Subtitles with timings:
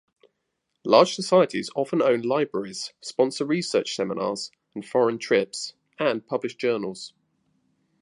[0.83, 7.13] Large societies often own libraries, sponsor research seminars and foreign trips, and publish journals.